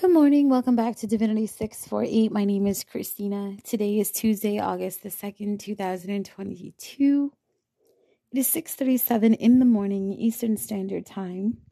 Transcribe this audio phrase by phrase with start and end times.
[0.00, 0.48] Good morning.
[0.48, 2.30] Welcome back to Divinity 648.
[2.30, 3.56] My name is Christina.
[3.64, 7.32] Today is Tuesday, August the 2nd, 2022.
[8.30, 11.62] It is 6:37 in the morning Eastern Standard Time.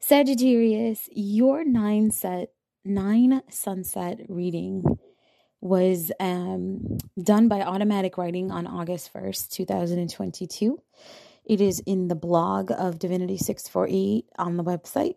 [0.00, 2.50] Sagittarius, your nine set
[2.84, 4.82] nine sunset reading
[5.60, 10.82] was um, done by automatic writing on August 1st, 2022.
[11.44, 15.14] It is in the blog of Divinity 648 on the website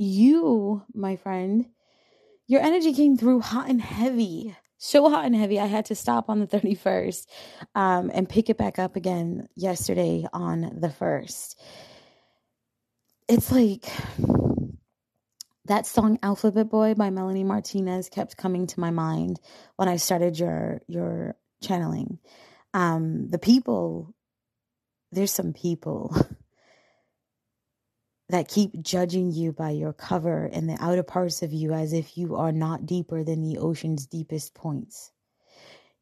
[0.00, 1.66] you, my friend,
[2.46, 4.56] your energy came through hot and heavy.
[4.78, 5.60] So hot and heavy.
[5.60, 7.26] I had to stop on the 31st
[7.74, 11.54] um, and pick it back up again yesterday on the 1st.
[13.28, 13.86] It's like
[15.66, 19.38] that song Alphabet Boy by Melanie Martinez kept coming to my mind
[19.76, 22.18] when I started your your channeling.
[22.72, 24.14] Um, the people,
[25.12, 26.16] there's some people
[28.30, 32.16] that keep judging you by your cover and the outer parts of you as if
[32.16, 35.12] you are not deeper than the ocean's deepest points.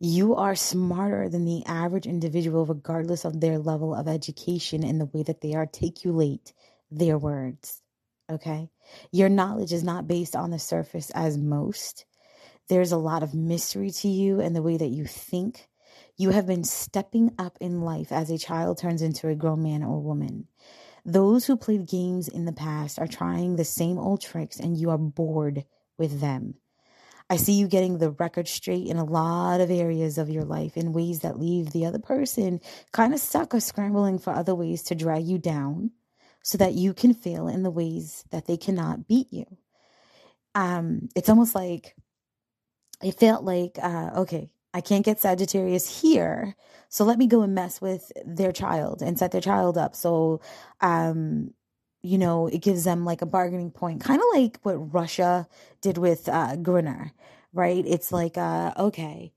[0.00, 5.06] You are smarter than the average individual, regardless of their level of education and the
[5.06, 6.52] way that they articulate
[6.90, 7.82] their words.
[8.30, 8.70] Okay?
[9.10, 12.04] Your knowledge is not based on the surface as most.
[12.68, 15.68] There's a lot of mystery to you and the way that you think.
[16.16, 19.82] You have been stepping up in life as a child turns into a grown man
[19.82, 20.46] or woman.
[21.04, 24.90] Those who played games in the past are trying the same old tricks and you
[24.90, 25.64] are bored
[25.98, 26.54] with them.
[27.30, 30.76] I see you getting the record straight in a lot of areas of your life
[30.76, 32.60] in ways that leave the other person
[32.92, 35.90] kind of stuck or scrambling for other ways to drag you down
[36.42, 39.44] so that you can fail in the ways that they cannot beat you.
[40.54, 41.94] Um, it's almost like
[43.02, 46.54] it felt like, uh, okay, I can't get Sagittarius here.
[46.88, 49.96] So let me go and mess with their child and set their child up.
[49.96, 50.40] So,
[50.80, 51.52] um,
[52.00, 55.48] you know, it gives them like a bargaining point, kind of like what Russia
[55.80, 57.10] did with uh, Griner,
[57.52, 57.84] right?
[57.84, 59.32] It's like, uh, okay,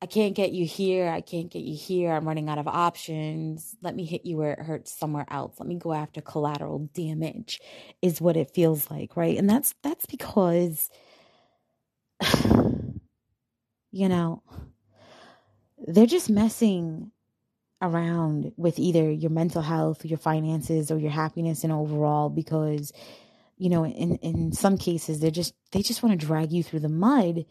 [0.00, 1.10] I can't get you here.
[1.10, 2.12] I can't get you here.
[2.12, 3.76] I'm running out of options.
[3.82, 5.60] Let me hit you where it hurts somewhere else.
[5.60, 7.60] Let me go after collateral damage,
[8.00, 9.36] is what it feels like, right?
[9.36, 10.88] And that's that's because,
[13.92, 14.42] you know
[15.88, 17.10] they're just messing
[17.80, 22.92] around with either your mental health, your finances, or your happiness and overall because
[23.56, 26.80] you know in in some cases they're just they just want to drag you through
[26.80, 27.44] the mud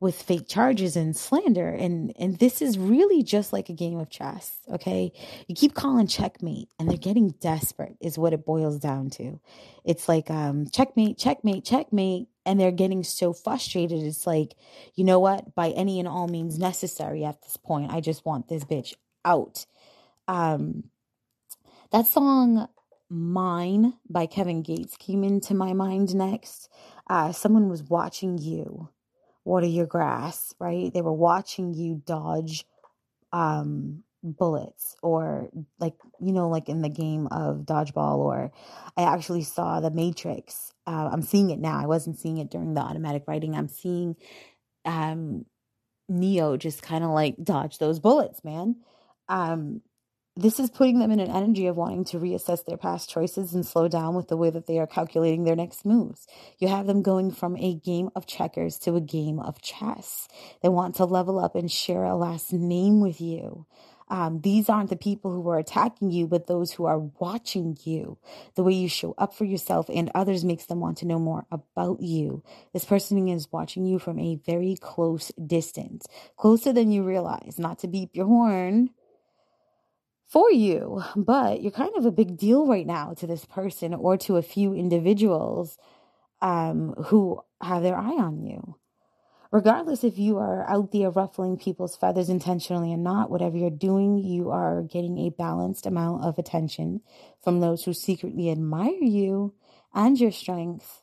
[0.00, 1.68] with fake charges and slander.
[1.68, 5.12] And and this is really just like a game of chess okay?
[5.48, 9.40] You keep calling checkmate and they're getting desperate is what it boils down to.
[9.84, 14.54] It's like um checkmate checkmate checkmate and they're getting so frustrated it's like
[14.94, 15.54] you know what?
[15.54, 18.94] By any and all means necessary at this point i just want this bitch
[19.24, 19.66] out.
[20.28, 20.84] Um
[21.92, 22.68] that song
[23.10, 26.68] mine by kevin gates came into my mind next.
[27.08, 28.88] Uh someone was watching you.
[29.44, 30.92] Water your grass right?
[30.92, 32.64] They were watching you dodge
[33.32, 38.50] um bullets or like you know like in the game of dodgeball or
[38.96, 42.74] i actually saw the matrix uh, i'm seeing it now i wasn't seeing it during
[42.74, 44.16] the automatic writing i'm seeing
[44.84, 45.44] um
[46.08, 48.76] neo just kind of like dodge those bullets man
[49.28, 49.80] um
[50.36, 53.64] this is putting them in an energy of wanting to reassess their past choices and
[53.64, 56.26] slow down with the way that they are calculating their next moves.
[56.58, 60.26] You have them going from a game of checkers to a game of chess.
[60.60, 63.66] They want to level up and share a last name with you.
[64.14, 68.16] Um, these aren't the people who are attacking you, but those who are watching you.
[68.54, 71.46] The way you show up for yourself and others makes them want to know more
[71.50, 72.44] about you.
[72.72, 77.58] This person is watching you from a very close distance, closer than you realize.
[77.58, 78.90] Not to beep your horn
[80.28, 84.16] for you, but you're kind of a big deal right now to this person or
[84.18, 85.76] to a few individuals
[86.40, 88.76] um, who have their eye on you
[89.54, 94.18] regardless if you are out there ruffling people's feathers intentionally or not, whatever you're doing,
[94.18, 97.00] you are getting a balanced amount of attention
[97.40, 99.54] from those who secretly admire you
[99.94, 101.02] and your strength,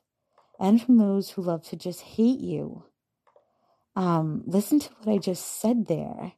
[0.59, 2.83] and from those who love to just hate you.
[3.95, 6.33] Um, listen to what I just said there.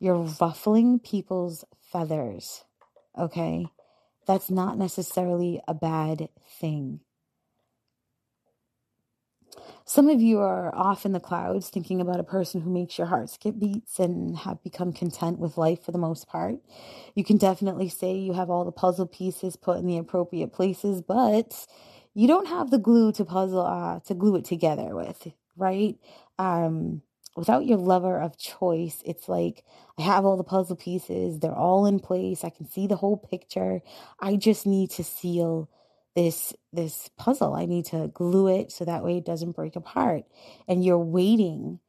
[0.00, 2.64] You're ruffling people's feathers,
[3.16, 3.66] okay?
[4.26, 6.28] That's not necessarily a bad
[6.60, 7.02] thing.
[9.84, 13.08] Some of you are off in the clouds thinking about a person who makes your
[13.08, 16.56] heart skip beats and have become content with life for the most part.
[17.14, 21.02] You can definitely say you have all the puzzle pieces put in the appropriate places,
[21.02, 21.66] but
[22.14, 25.96] you don't have the glue to puzzle uh, to glue it together with, right?
[26.38, 27.02] Um,
[27.36, 29.64] without your lover of choice, it's like
[29.98, 32.44] I have all the puzzle pieces, they're all in place.
[32.44, 33.80] I can see the whole picture.
[34.20, 35.68] I just need to seal
[36.14, 37.54] this this puzzle.
[37.54, 40.24] I need to glue it so that way it doesn't break apart.
[40.68, 41.80] And you're waiting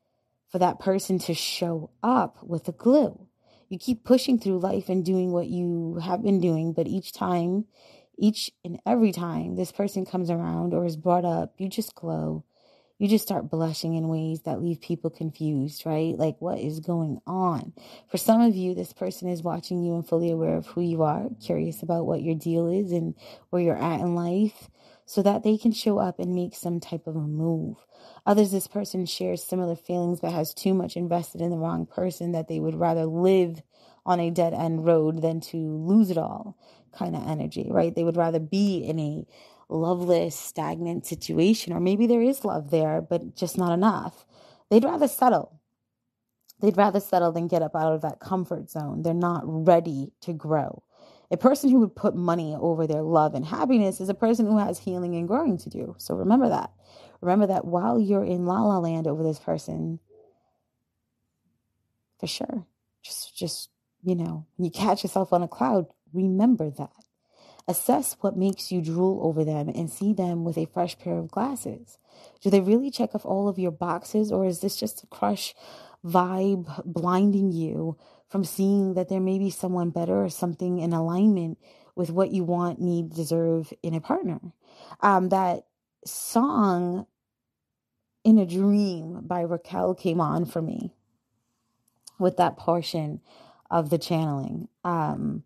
[0.49, 3.27] for that person to show up with the glue.
[3.69, 7.65] You keep pushing through life and doing what you have been doing, but each time,
[8.17, 12.43] each and every time this person comes around or is brought up, you just glow
[12.99, 16.17] you just start blushing in ways that leave people confused, right?
[16.17, 17.73] Like, what is going on?
[18.09, 21.03] For some of you, this person is watching you and fully aware of who you
[21.03, 23.15] are, curious about what your deal is and
[23.49, 24.69] where you're at in life,
[25.05, 27.77] so that they can show up and make some type of a move.
[28.25, 32.31] Others, this person shares similar feelings but has too much invested in the wrong person
[32.31, 33.61] that they would rather live
[34.05, 36.57] on a dead end road than to lose it all
[36.97, 37.95] kind of energy, right?
[37.95, 39.25] They would rather be in a
[39.73, 44.25] loveless, stagnant situation, or maybe there is love there, but just not enough.
[44.69, 45.59] They'd rather settle.
[46.61, 49.01] They'd rather settle than get up out of that comfort zone.
[49.01, 50.83] They're not ready to grow.
[51.31, 54.59] A person who would put money over their love and happiness is a person who
[54.59, 55.95] has healing and growing to do.
[55.97, 56.71] So remember that.
[57.21, 59.99] Remember that while you're in la la land over this person,
[62.19, 62.65] for sure.
[63.01, 63.69] Just, just,
[64.03, 66.91] you know, when you catch yourself on a cloud, remember that.
[67.67, 71.31] Assess what makes you drool over them and see them with a fresh pair of
[71.31, 71.97] glasses.
[72.41, 75.55] Do they really check off all of your boxes, or is this just a crush
[76.05, 77.97] vibe blinding you
[78.29, 81.57] from seeing that there may be someone better or something in alignment
[81.95, 84.39] with what you want, need, deserve in a partner?
[85.01, 85.65] Um, that
[86.05, 87.07] song
[88.23, 90.93] in a dream by Rockell came on for me
[92.19, 93.21] with that portion
[93.71, 94.67] of the channeling.
[94.83, 95.43] Um,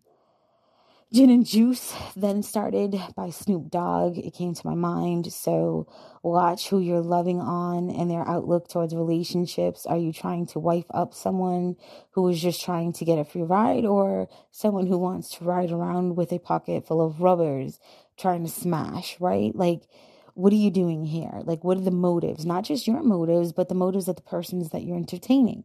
[1.10, 4.18] Gin and Juice then started by Snoop Dogg.
[4.18, 5.32] It came to my mind.
[5.32, 5.86] So
[6.22, 9.86] watch who you're loving on and their outlook towards relationships.
[9.86, 11.76] Are you trying to wife up someone
[12.10, 15.72] who is just trying to get a free ride or someone who wants to ride
[15.72, 17.80] around with a pocket full of rubbers
[18.18, 19.56] trying to smash, right?
[19.56, 19.88] Like,
[20.34, 21.40] what are you doing here?
[21.44, 22.44] Like, what are the motives?
[22.44, 25.64] Not just your motives, but the motives of the persons that you're entertaining.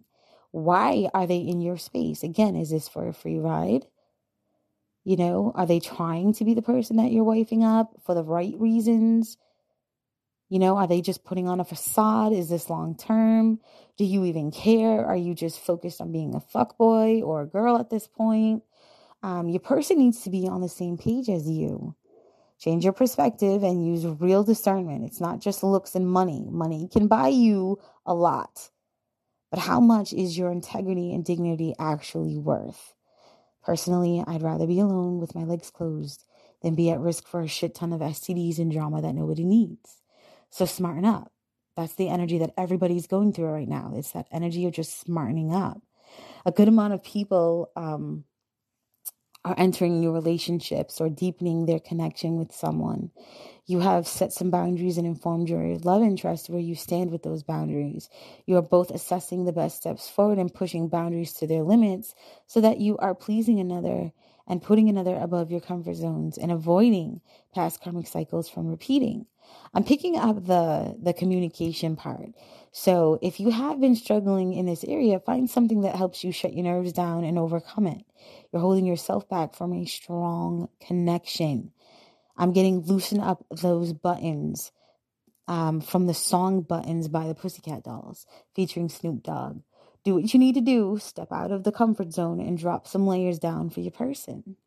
[0.52, 2.24] Why are they in your space?
[2.24, 3.88] Again, is this for a free ride?
[5.04, 8.24] You know, are they trying to be the person that you're wifing up for the
[8.24, 9.38] right reasons?
[10.50, 12.32] You know, are they just putting on a facade?
[12.32, 13.60] Is this long term?
[13.98, 15.06] Do you even care?
[15.06, 18.64] Are you just focused on being a fuck boy or a girl at this point?
[19.24, 21.96] Um, your person needs to be on the same page as you.
[22.60, 25.04] Change your perspective and use real discernment.
[25.04, 26.48] It's not just looks and money.
[26.50, 28.70] Money can buy you a lot.
[29.50, 32.94] But how much is your integrity and dignity actually worth?
[33.64, 36.26] Personally, I'd rather be alone with my legs closed
[36.62, 40.02] than be at risk for a shit ton of STDs and drama that nobody needs.
[40.50, 41.32] So smarten up.
[41.76, 43.94] That's the energy that everybody's going through right now.
[43.96, 45.82] It's that energy of just smartening up.
[46.46, 48.26] A good amount of people um,
[49.46, 53.12] are entering new relationships or deepening their connection with someone.
[53.66, 57.44] You have set some boundaries and informed your love interest where you stand with those
[57.44, 58.10] boundaries.
[58.46, 62.14] You are both assessing the best steps forward and pushing boundaries to their limits
[62.48, 64.12] so that you are pleasing another
[64.48, 67.22] and putting another above your comfort zones and avoiding
[67.54, 69.26] past karmic cycles from repeating.
[69.74, 72.30] I'm picking up the the communication part.
[72.72, 76.54] So, if you have been struggling in this area, find something that helps you shut
[76.54, 78.04] your nerves down and overcome it.
[78.52, 81.72] You're holding yourself back from a strong connection.
[82.38, 84.72] I'm getting loosen up those buttons
[85.48, 88.26] um, from the song Buttons by the Pussycat Dolls
[88.56, 89.62] featuring Snoop Dogg.
[90.04, 93.08] Do what you need to do, step out of the comfort zone, and drop some
[93.08, 94.58] layers down for your person.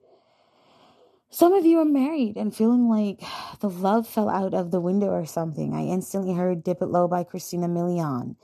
[1.29, 3.21] Some of you are married and feeling like
[3.61, 5.75] the love fell out of the window or something.
[5.75, 8.37] I instantly heard Dip It Low by Christina Milian.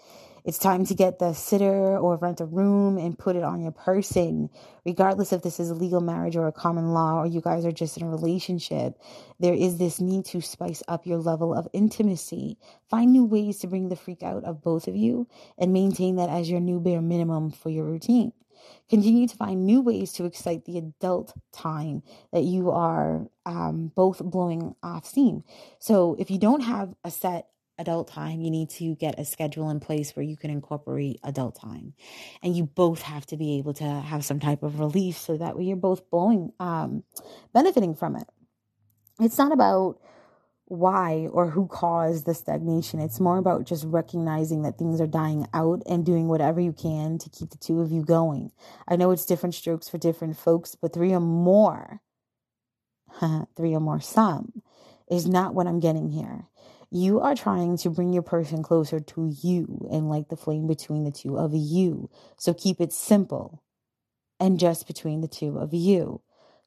[0.45, 3.71] It's time to get the sitter or rent a room and put it on your
[3.71, 4.51] person,
[4.85, 7.71] regardless if this is a legal marriage or a common law or you guys are
[7.71, 8.99] just in a relationship.
[9.39, 12.59] There is this need to spice up your level of intimacy.
[12.91, 16.29] Find new ways to bring the freak out of both of you and maintain that
[16.29, 18.33] as your new bare minimum for your routine.
[18.89, 24.19] Continue to find new ways to excite the adult time that you are um, both
[24.19, 25.45] blowing off steam.
[25.79, 27.47] So if you don't have a set
[27.79, 31.57] adult time, you need to get a schedule in place where you can incorporate adult
[31.57, 31.95] time.
[32.43, 35.57] And you both have to be able to have some type of relief so that
[35.57, 37.05] way you're both blowing, um,
[37.53, 38.29] benefiting from it.
[39.21, 39.99] It's not about
[40.67, 42.99] why or who caused the stagnation.
[42.99, 47.19] It's more about just recognizing that things are dying out and doing whatever you can
[47.19, 48.53] to keep the two of you going.
[48.89, 52.01] I know it's different strokes for different folks, but three or more,
[53.57, 54.63] three or more some,
[55.11, 56.47] is not what I'm getting here.
[56.95, 61.05] You are trying to bring your person closer to you and light the flame between
[61.05, 62.11] the two of you.
[62.37, 63.63] So keep it simple
[64.39, 66.21] and just between the two of you.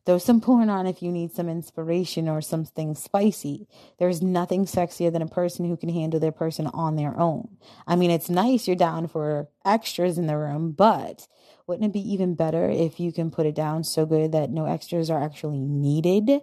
[0.03, 3.67] Throw some porn on if you need some inspiration or something spicy.
[3.99, 7.57] There's nothing sexier than a person who can handle their person on their own.
[7.85, 11.27] I mean, it's nice you're down for extras in the room, but
[11.67, 14.65] wouldn't it be even better if you can put it down so good that no
[14.65, 16.41] extras are actually needed?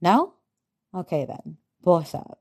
[0.00, 0.32] No?
[0.94, 1.58] Okay, then.
[1.82, 2.40] Boss up.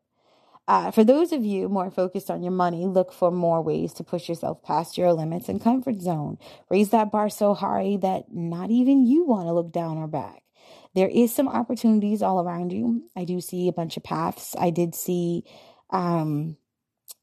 [0.67, 4.03] Uh, for those of you more focused on your money, look for more ways to
[4.03, 6.37] push yourself past your limits and comfort zone.
[6.69, 10.43] Raise that bar so high that not even you want to look down or back.
[10.93, 13.03] There is some opportunities all around you.
[13.15, 14.55] I do see a bunch of paths.
[14.59, 15.43] I did see
[15.89, 16.55] um,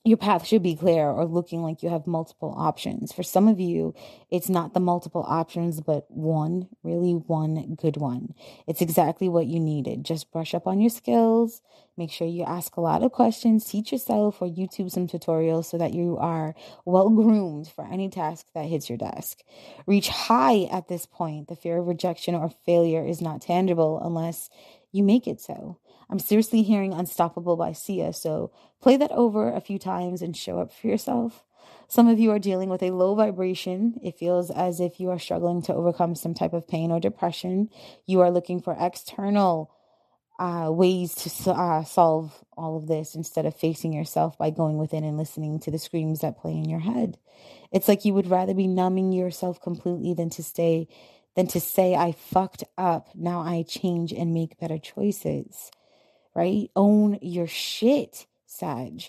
[0.06, 3.12] your path should be clear or looking like you have multiple options.
[3.12, 3.92] For some of you,
[4.30, 8.32] it's not the multiple options, but one, really one good one.
[8.68, 10.04] It's exactly what you needed.
[10.04, 11.60] Just brush up on your skills.
[11.96, 15.78] Make sure you ask a lot of questions, teach yourself or YouTube some tutorials so
[15.78, 19.42] that you are well groomed for any task that hits your desk.
[19.86, 21.48] Reach high at this point.
[21.48, 24.50] The fear of rejection or failure is not tangible unless
[24.92, 25.78] you make it so.
[26.08, 30.60] I'm seriously hearing Unstoppable by Sia, so play that over a few times and show
[30.60, 31.44] up for yourself.
[31.88, 33.98] Some of you are dealing with a low vibration.
[34.02, 37.70] It feels as if you are struggling to overcome some type of pain or depression.
[38.06, 39.72] You are looking for external
[40.38, 45.04] uh, ways to uh, solve all of this instead of facing yourself by going within
[45.04, 47.18] and listening to the screams that play in your head.
[47.72, 50.88] It's like you would rather be numbing yourself completely than to stay
[51.34, 53.08] than to say I fucked up.
[53.14, 55.70] Now I change and make better choices
[56.36, 56.70] right?
[56.76, 59.04] Own your shit, Sag.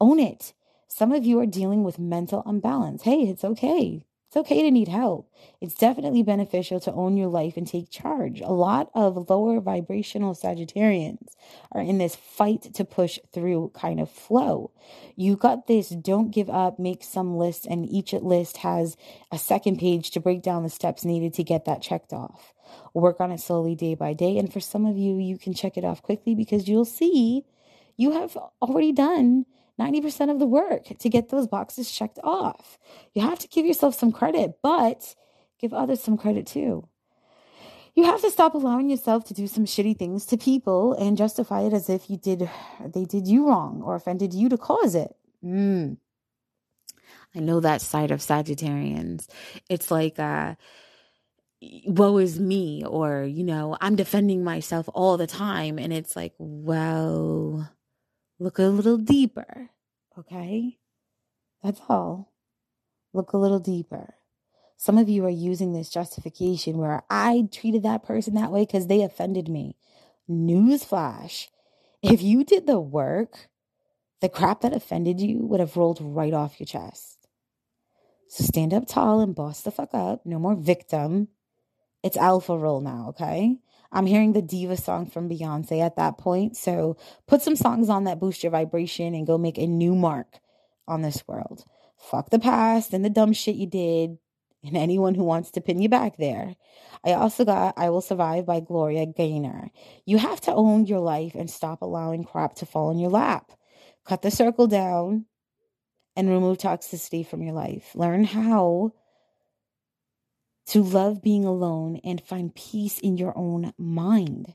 [0.00, 0.52] Own it.
[0.88, 3.02] Some of you are dealing with mental imbalance.
[3.04, 4.04] Hey, it's okay.
[4.32, 5.30] It's okay to need help.
[5.60, 8.40] It's definitely beneficial to own your life and take charge.
[8.40, 11.34] A lot of lower vibrational Sagittarians
[11.70, 14.70] are in this fight to push through kind of flow.
[15.16, 18.96] You got this, don't give up, make some lists, and each list has
[19.30, 22.54] a second page to break down the steps needed to get that checked off.
[22.94, 24.38] Work on it slowly day by day.
[24.38, 27.44] And for some of you, you can check it off quickly because you'll see
[27.98, 29.44] you have already done
[29.80, 32.78] 90% of the work to get those boxes checked off.
[33.14, 35.14] You have to give yourself some credit, but
[35.60, 36.88] give others some credit too.
[37.94, 41.62] You have to stop allowing yourself to do some shitty things to people and justify
[41.62, 42.48] it as if you did
[42.86, 45.14] they did you wrong or offended you to cause it.
[45.44, 45.98] Mm.
[47.34, 49.26] I know that side of Sagittarians.
[49.68, 50.54] It's like uh
[51.86, 56.34] woe is me or you know i'm defending myself all the time and it's like
[56.38, 57.70] well
[58.42, 59.70] look a little deeper
[60.18, 60.78] okay?
[61.62, 62.32] That's all.
[63.12, 64.14] Look a little deeper.
[64.76, 68.86] Some of you are using this justification where i treated that person that way because
[68.86, 69.76] they offended me.
[70.28, 71.48] Newsflash.
[72.02, 73.48] If you did the work
[74.20, 77.26] the crap that offended you would have rolled right off your chest.
[78.28, 80.24] So stand up tall and boss the fuck up.
[80.24, 81.28] No more victim.
[82.04, 83.56] It's alpha role now, okay?
[83.92, 86.56] I'm hearing the diva song from Beyonce at that point.
[86.56, 86.96] So
[87.28, 90.40] put some songs on that boost your vibration and go make a new mark
[90.88, 91.64] on this world.
[91.98, 94.18] Fuck the past and the dumb shit you did
[94.64, 96.56] and anyone who wants to pin you back there.
[97.04, 99.70] I also got I Will Survive by Gloria Gaynor.
[100.06, 103.52] You have to own your life and stop allowing crap to fall in your lap.
[104.04, 105.26] Cut the circle down
[106.16, 107.94] and remove toxicity from your life.
[107.94, 108.92] Learn how
[110.66, 114.54] to love being alone and find peace in your own mind.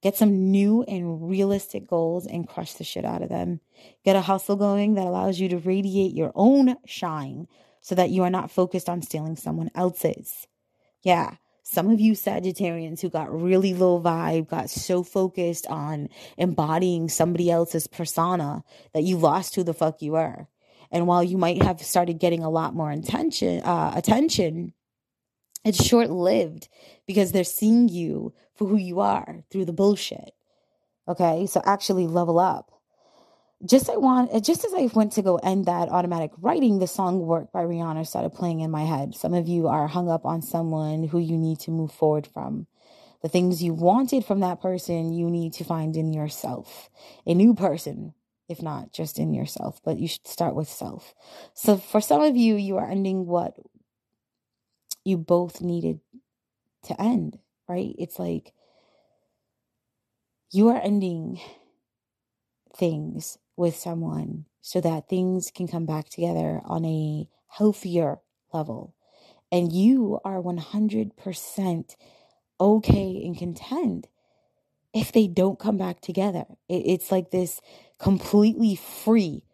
[0.00, 3.60] Get some new and realistic goals and crush the shit out of them.
[4.04, 7.48] Get a hustle going that allows you to radiate your own shine
[7.80, 10.46] so that you are not focused on stealing someone else's.
[11.02, 17.08] Yeah, some of you Sagittarians who got really low vibe got so focused on embodying
[17.08, 18.62] somebody else's persona
[18.94, 20.48] that you lost who the fuck you are.
[20.90, 24.72] And while you might have started getting a lot more attention, uh, attention
[25.68, 26.68] it's short lived
[27.06, 30.32] because they're seeing you for who you are through the bullshit.
[31.06, 32.72] Okay, so actually level up.
[33.64, 36.86] Just I want, uh, just as I went to go end that automatic writing, the
[36.86, 39.14] song "Work" by Rihanna started playing in my head.
[39.14, 42.66] Some of you are hung up on someone who you need to move forward from.
[43.22, 46.88] The things you wanted from that person, you need to find in yourself.
[47.26, 48.14] A new person,
[48.48, 51.14] if not just in yourself, but you should start with self.
[51.52, 53.56] So for some of you, you are ending what
[55.08, 56.00] you both needed
[56.84, 57.38] to end,
[57.68, 57.94] right?
[57.98, 58.52] It's like
[60.50, 61.40] you are ending
[62.76, 68.18] things with someone so that things can come back together on a healthier
[68.52, 68.94] level.
[69.50, 71.96] And you are 100%
[72.60, 74.08] okay and content
[74.92, 76.44] if they don't come back together.
[76.68, 77.60] It's like this
[77.98, 79.44] completely free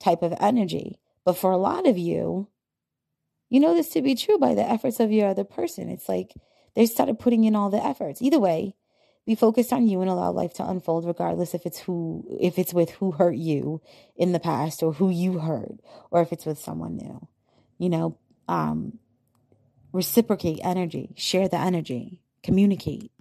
[0.00, 0.98] type of energy.
[1.24, 2.48] But for a lot of you,
[3.50, 5.88] you know this to be true by the efforts of your other person.
[5.88, 6.34] It's like
[6.74, 8.22] they started putting in all the efforts.
[8.22, 8.74] Either way,
[9.26, 12.74] be focused on you and allow life to unfold regardless if it's who if it's
[12.74, 13.80] with who hurt you
[14.16, 17.26] in the past or who you hurt or if it's with someone new.
[17.78, 18.98] You know, um
[19.92, 23.12] reciprocate energy, share the energy, communicate.